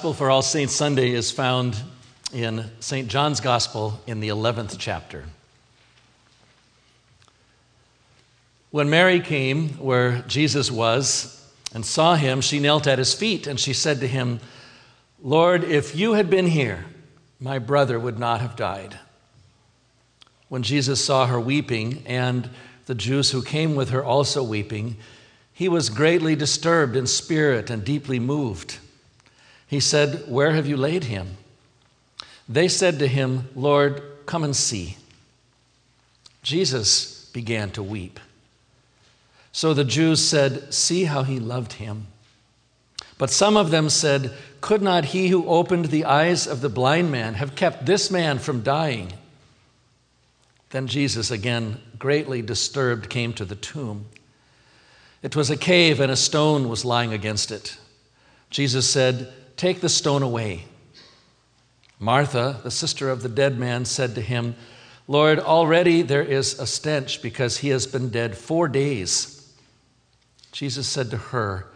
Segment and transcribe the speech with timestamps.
[0.00, 1.76] Gospel for All Saints Sunday is found
[2.32, 3.06] in St.
[3.06, 5.26] John's Gospel in the 11th chapter.
[8.70, 13.60] When Mary came where Jesus was and saw him, she knelt at his feet and
[13.60, 14.40] she said to him,
[15.22, 16.86] Lord, if you had been here,
[17.38, 18.98] my brother would not have died.
[20.48, 22.48] When Jesus saw her weeping and
[22.86, 24.96] the Jews who came with her also weeping,
[25.52, 28.78] he was greatly disturbed in spirit and deeply moved.
[29.70, 31.36] He said, Where have you laid him?
[32.48, 34.96] They said to him, Lord, come and see.
[36.42, 38.18] Jesus began to weep.
[39.52, 42.08] So the Jews said, See how he loved him.
[43.16, 47.12] But some of them said, Could not he who opened the eyes of the blind
[47.12, 49.12] man have kept this man from dying?
[50.70, 54.06] Then Jesus, again greatly disturbed, came to the tomb.
[55.22, 57.76] It was a cave, and a stone was lying against it.
[58.50, 60.64] Jesus said, Take the stone away.
[61.98, 64.54] Martha, the sister of the dead man, said to him,
[65.06, 69.52] Lord, already there is a stench because he has been dead four days.
[70.50, 71.66] Jesus said to her,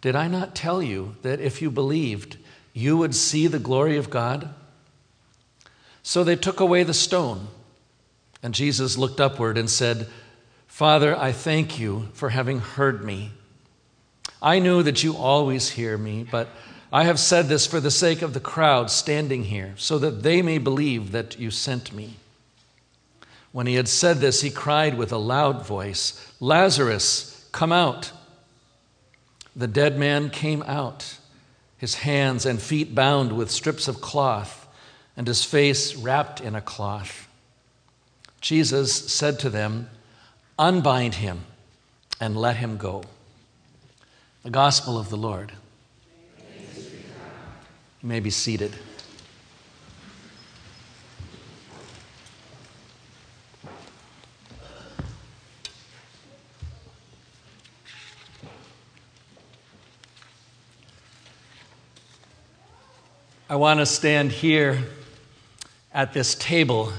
[0.00, 2.36] Did I not tell you that if you believed,
[2.72, 4.54] you would see the glory of God?
[6.04, 7.48] So they took away the stone,
[8.44, 10.06] and Jesus looked upward and said,
[10.68, 13.32] Father, I thank you for having heard me.
[14.40, 16.48] I knew that you always hear me, but
[16.92, 20.40] I have said this for the sake of the crowd standing here, so that they
[20.40, 22.16] may believe that you sent me.
[23.52, 28.12] When he had said this, he cried with a loud voice, Lazarus, come out.
[29.54, 31.18] The dead man came out,
[31.76, 34.66] his hands and feet bound with strips of cloth,
[35.16, 37.28] and his face wrapped in a cloth.
[38.40, 39.90] Jesus said to them,
[40.58, 41.42] Unbind him
[42.20, 43.04] and let him go.
[44.42, 45.52] The Gospel of the Lord.
[48.08, 48.74] You may be seated.
[63.50, 64.82] I want to stand here
[65.92, 66.94] at this table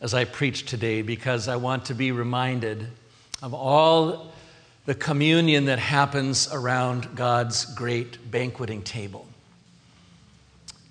[0.00, 2.88] as I preach today because I want to be reminded
[3.40, 4.32] of all
[4.84, 9.29] the communion that happens around God's great banqueting table.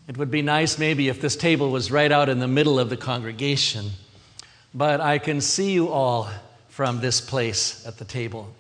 [0.10, 2.90] It would be nice maybe if this table was right out in the middle of
[2.90, 3.92] the congregation,
[4.74, 6.28] but I can see you all
[6.68, 8.52] from this place at the table.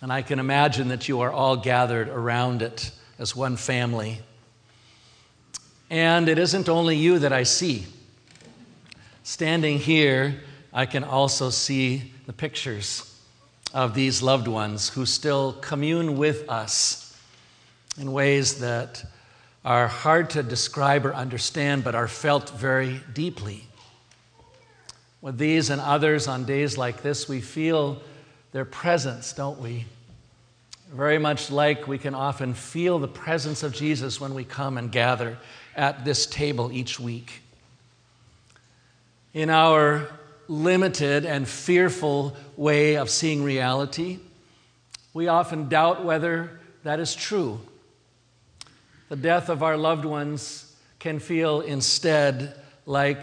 [0.00, 4.20] And I can imagine that you are all gathered around it as one family.
[5.90, 7.86] And it isn't only you that I see.
[9.24, 10.40] Standing here,
[10.72, 13.12] I can also see the pictures
[13.74, 17.18] of these loved ones who still commune with us
[17.98, 19.04] in ways that
[19.66, 23.64] are hard to describe or understand, but are felt very deeply.
[25.20, 28.00] With these and others on days like this, we feel
[28.52, 29.84] their presence, don't we?
[30.92, 34.92] Very much like we can often feel the presence of Jesus when we come and
[34.92, 35.36] gather
[35.74, 37.42] at this table each week.
[39.34, 40.08] In our
[40.46, 44.20] limited and fearful way of seeing reality,
[45.12, 47.60] we often doubt whether that is true
[49.08, 52.54] the death of our loved ones can feel instead
[52.86, 53.20] like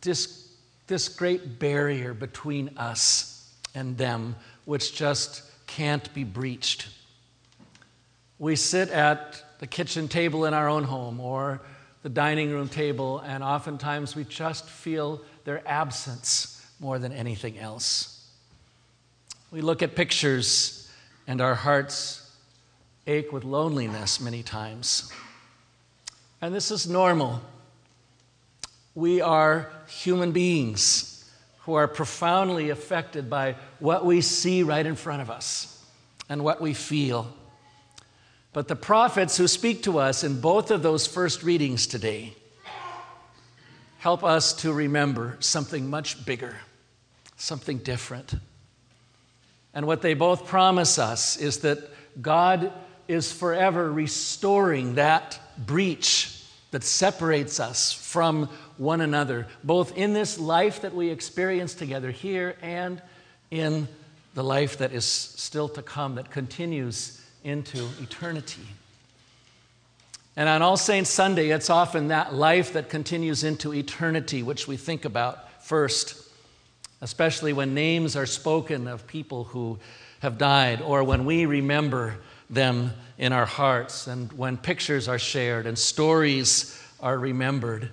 [0.00, 0.52] this,
[0.86, 6.88] this great barrier between us and them, which just can't be breached.
[8.38, 11.60] We sit at the kitchen table in our own home or
[12.02, 18.26] the dining room table, and oftentimes we just feel their absence more than anything else.
[19.50, 20.90] We look at pictures
[21.26, 22.29] and our hearts
[23.10, 25.12] ache with loneliness many times.
[26.40, 27.42] And this is normal.
[28.94, 31.28] We are human beings
[31.60, 35.84] who are profoundly affected by what we see right in front of us
[36.28, 37.32] and what we feel.
[38.52, 42.34] But the prophets who speak to us in both of those first readings today
[43.98, 46.56] help us to remember something much bigger,
[47.36, 48.34] something different.
[49.74, 51.78] And what they both promise us is that
[52.20, 52.72] God
[53.10, 60.82] is forever restoring that breach that separates us from one another, both in this life
[60.82, 63.02] that we experience together here and
[63.50, 63.88] in
[64.34, 68.62] the life that is still to come, that continues into eternity.
[70.36, 74.76] And on All Saints Sunday, it's often that life that continues into eternity which we
[74.76, 76.30] think about first,
[77.00, 79.80] especially when names are spoken of people who
[80.20, 82.18] have died or when we remember
[82.50, 87.90] them in our hearts and when pictures are shared and stories are remembered.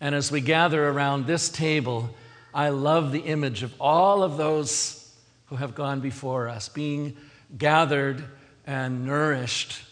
[0.00, 2.14] And as we gather around this table,
[2.52, 5.12] I love the image of all of those
[5.46, 7.16] who have gone before us being
[7.56, 8.24] gathered
[8.66, 9.82] and nourished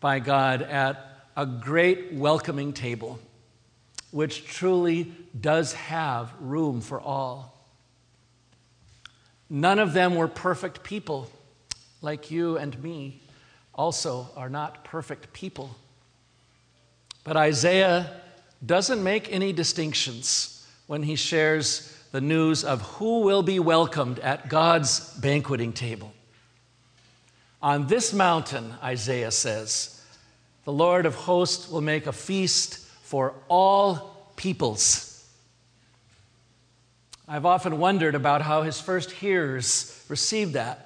[0.00, 1.02] by God at
[1.36, 3.18] a great welcoming table,
[4.10, 7.54] which truly does have room for all.
[9.48, 11.30] None of them were perfect people,
[12.06, 13.20] like you and me
[13.74, 15.76] also are not perfect people.
[17.24, 18.22] But Isaiah
[18.64, 24.48] doesn't make any distinctions when he shares the news of who will be welcomed at
[24.48, 26.12] God's banqueting table.
[27.60, 30.00] On this mountain, Isaiah says,
[30.64, 35.28] the Lord of hosts will make a feast for all peoples.
[37.26, 40.85] I've often wondered about how his first hearers received that.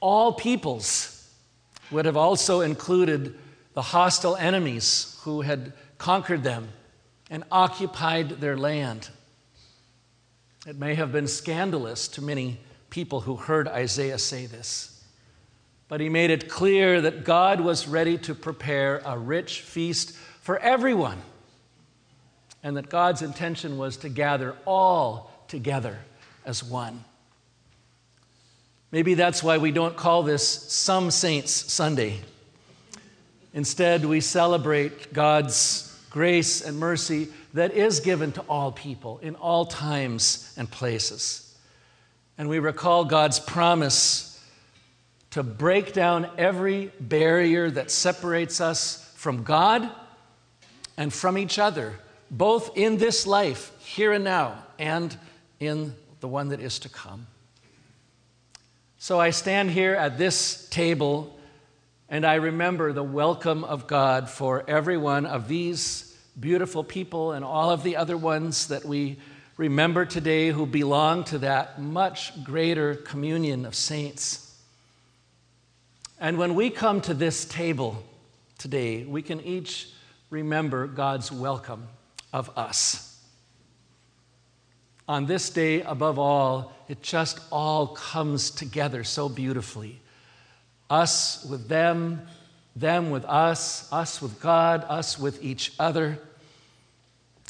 [0.00, 1.30] All peoples
[1.90, 3.38] would have also included
[3.74, 6.68] the hostile enemies who had conquered them
[7.30, 9.08] and occupied their land.
[10.66, 12.60] It may have been scandalous to many
[12.90, 15.02] people who heard Isaiah say this.
[15.88, 20.12] But he made it clear that God was ready to prepare a rich feast
[20.42, 21.22] for everyone,
[22.62, 25.98] and that God's intention was to gather all together
[26.44, 27.04] as one.
[28.90, 32.20] Maybe that's why we don't call this Some Saints Sunday.
[33.52, 39.66] Instead, we celebrate God's grace and mercy that is given to all people in all
[39.66, 41.54] times and places.
[42.38, 44.42] And we recall God's promise
[45.32, 49.90] to break down every barrier that separates us from God
[50.96, 51.94] and from each other,
[52.30, 55.14] both in this life, here and now, and
[55.60, 57.26] in the one that is to come.
[59.00, 61.38] So I stand here at this table
[62.08, 67.44] and I remember the welcome of God for every one of these beautiful people and
[67.44, 69.18] all of the other ones that we
[69.56, 74.52] remember today who belong to that much greater communion of saints.
[76.18, 78.02] And when we come to this table
[78.58, 79.90] today, we can each
[80.28, 81.86] remember God's welcome
[82.32, 83.07] of us.
[85.08, 90.00] On this day, above all, it just all comes together so beautifully.
[90.90, 92.20] Us with them,
[92.76, 96.18] them with us, us with God, us with each other.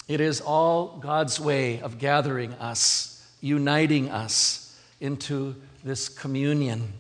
[0.07, 6.93] It is all God's way of gathering us, uniting us into this communion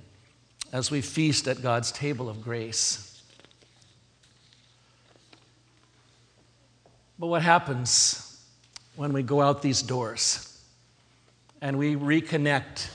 [0.72, 3.22] as we feast at God's table of grace.
[7.16, 8.44] But what happens
[8.96, 10.47] when we go out these doors
[11.60, 12.88] and we reconnect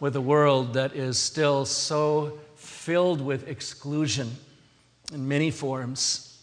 [0.00, 4.30] with a world that is still so filled with exclusion
[5.12, 6.42] in many forms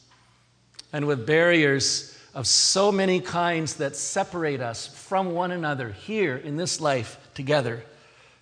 [0.91, 6.57] and with barriers of so many kinds that separate us from one another here in
[6.57, 7.83] this life together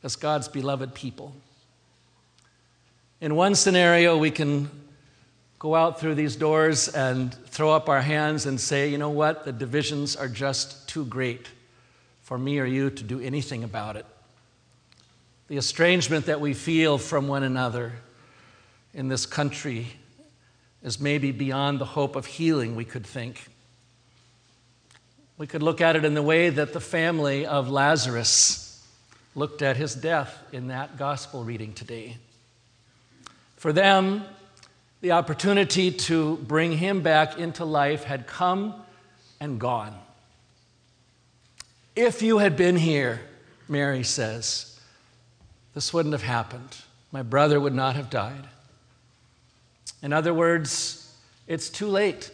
[0.04, 1.34] as God's beloved people?
[3.22, 4.70] In one scenario, we can
[5.58, 9.44] go out through these doors and throw up our hands and say, you know what,
[9.44, 11.48] the divisions are just too great
[12.30, 14.06] for me or you to do anything about it.
[15.48, 17.94] The estrangement that we feel from one another
[18.94, 19.88] in this country
[20.84, 23.48] is maybe beyond the hope of healing, we could think.
[25.40, 28.88] We could look at it in the way that the family of Lazarus
[29.34, 32.18] looked at his death in that gospel reading today.
[33.58, 34.24] For them,
[35.02, 38.76] the opportunity to bring him back into life had come
[39.40, 39.96] and gone.
[42.02, 43.20] If you had been here,
[43.68, 44.80] Mary says,
[45.74, 46.78] this wouldn't have happened.
[47.12, 48.48] My brother would not have died.
[50.02, 51.14] In other words,
[51.46, 52.32] it's too late.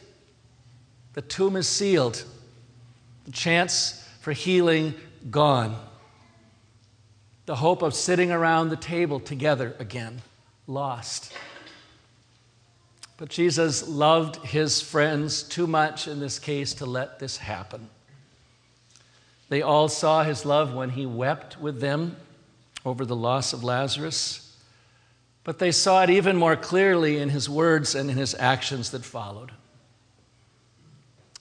[1.14, 2.24] The tomb is sealed,
[3.26, 4.94] the chance for healing
[5.32, 5.76] gone,
[7.48, 10.22] the hope of sitting around the table together again
[10.68, 11.34] lost.
[13.18, 17.90] But Jesus loved his friends too much in this case to let this happen.
[19.50, 22.18] They all saw his love when he wept with them
[22.86, 24.58] over the loss of Lazarus,
[25.44, 29.06] but they saw it even more clearly in his words and in his actions that
[29.06, 29.52] followed.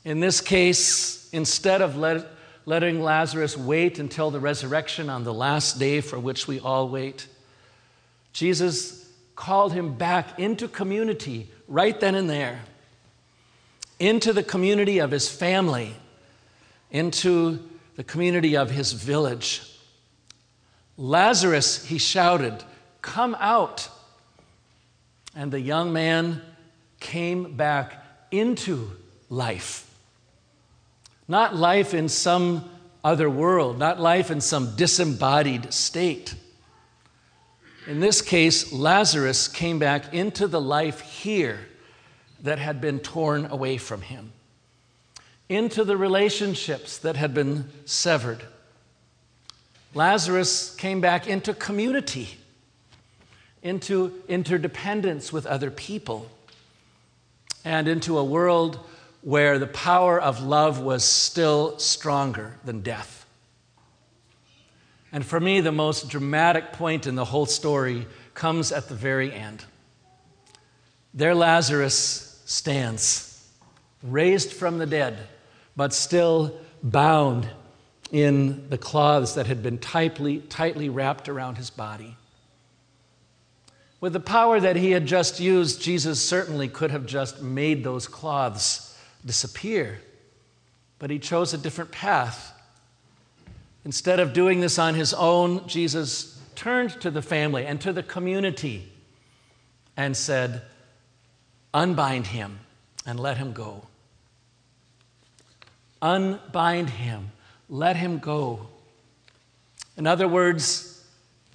[0.05, 2.27] In this case, instead of let,
[2.67, 7.27] letting Lazarus wait until the resurrection on the last day for which we all wait,
[8.35, 12.61] Jesus called him back into community right then and there,
[13.99, 15.95] into the community of his family,
[16.91, 17.59] into
[17.97, 19.63] the community of his village.
[20.97, 22.63] Lazarus, he shouted,
[23.03, 23.89] come out.
[25.35, 26.41] And the young man
[27.01, 28.91] came back into
[29.29, 29.91] life.
[31.27, 32.69] Not life in some
[33.03, 36.35] other world, not life in some disembodied state.
[37.87, 41.61] In this case, Lazarus came back into the life here
[42.41, 44.33] that had been torn away from him,
[45.55, 48.43] into the relationships that had been severed.
[49.95, 52.37] Lazarus came back into community,
[53.63, 56.29] into interdependence with other people,
[57.65, 58.81] and into a world
[59.23, 63.25] where the power of love was still stronger than death.
[65.13, 69.33] And for me, the most dramatic point in the whole story comes at the very
[69.33, 69.65] end.
[71.15, 73.49] There, Lazarus stands,
[74.03, 75.17] raised from the dead,
[75.77, 77.49] but still bound
[78.11, 82.17] in the cloths that had been tightly, tightly wrapped around his body.
[84.01, 88.07] With the power that he had just used, Jesus certainly could have just made those
[88.07, 89.99] cloths disappear.
[90.99, 92.53] But he chose a different path.
[93.85, 98.03] Instead of doing this on his own, Jesus turned to the family and to the
[98.03, 98.93] community
[99.97, 100.63] and said,
[101.73, 102.61] Unbind him
[103.07, 103.87] and let him go.
[106.05, 107.33] Unbind him,
[107.69, 108.69] let him go.
[109.97, 111.05] In other words,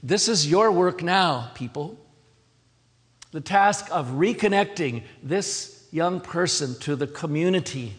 [0.04, 1.98] this is your work now, people.
[3.32, 7.94] The task of reconnecting this young person to the community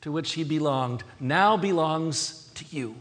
[0.00, 2.96] to which he belonged now belongs to you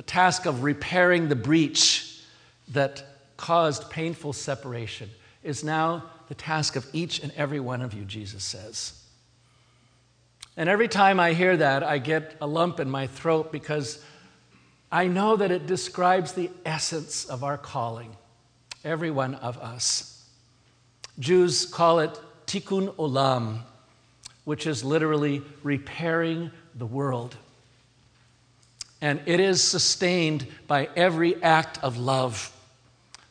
[0.00, 2.22] the task of repairing the breach
[2.68, 3.04] that
[3.36, 5.10] caused painful separation
[5.42, 8.99] is now the task of each and every one of you, Jesus says.
[10.56, 14.04] And every time I hear that, I get a lump in my throat because
[14.92, 18.16] I know that it describes the essence of our calling,
[18.84, 20.24] every one of us.
[21.18, 23.60] Jews call it tikkun olam,
[24.44, 27.36] which is literally repairing the world
[29.00, 32.52] and it is sustained by every act of love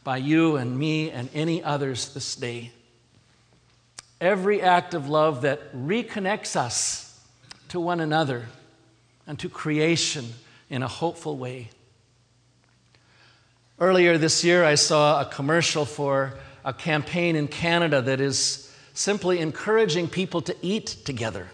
[0.03, 2.71] by you and me and any others this day.
[4.19, 7.08] Every act of love that reconnects us
[7.69, 8.45] to one another
[9.25, 10.25] and to creation
[10.69, 11.69] in a hopeful way.
[13.79, 19.39] Earlier this year, I saw a commercial for a campaign in Canada that is simply
[19.39, 21.47] encouraging people to eat together.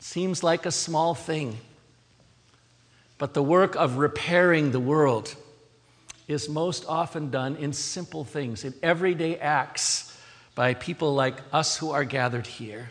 [0.00, 1.58] Seems like a small thing.
[3.18, 5.34] But the work of repairing the world
[6.26, 10.16] is most often done in simple things, in everyday acts
[10.54, 12.88] by people like us who are gathered here.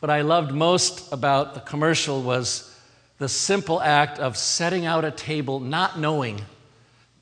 [0.00, 2.74] What I loved most about the commercial was
[3.18, 6.40] the simple act of setting out a table, not knowing,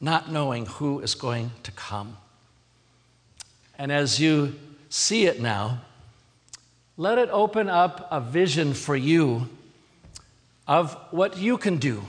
[0.00, 2.16] not knowing who is going to come.
[3.76, 4.54] And as you
[4.88, 5.80] see it now,
[6.96, 9.48] let it open up a vision for you
[10.68, 12.04] of what you can do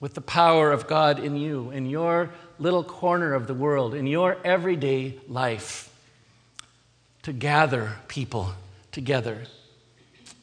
[0.00, 4.08] with the power of God in you, in your little corner of the world, in
[4.08, 5.88] your everyday life,
[7.22, 8.52] to gather people
[8.96, 9.42] together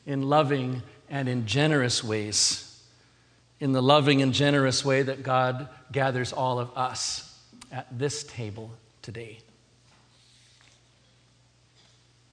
[0.05, 2.83] in loving and in generous ways,
[3.59, 7.35] in the loving and generous way that God gathers all of us
[7.71, 8.69] at this table
[9.01, 9.39] today.